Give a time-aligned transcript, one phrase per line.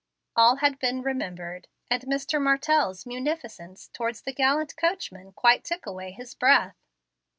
[0.35, 2.41] All had been remembered, and Mr.
[2.41, 6.75] Martell's munificence towards the gallant coachman quite took away his breath.